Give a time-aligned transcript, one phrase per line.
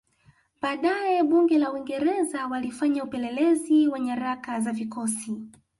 [0.61, 5.37] Baadae Bunge la Uingereza walifanya upelelezi wa nyaraka za vikosi